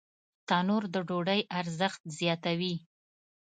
[0.47, 2.75] تنور د ډوډۍ ارزښت زیاتوي